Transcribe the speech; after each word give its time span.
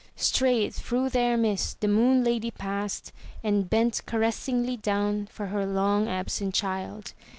Straight 0.15 0.73
through 0.73 1.09
their 1.09 1.37
midst 1.37 1.79
the 1.79 1.87
Moon 1.87 2.23
Lady 2.23 2.49
passed 2.49 3.11
and 3.43 3.69
bent 3.69 4.01
caressingly 4.07 4.77
down 4.77 5.27
for 5.27 5.45
her 5.53 5.63
long 5.63 6.07
absent 6.07 6.55
child. 6.55 7.13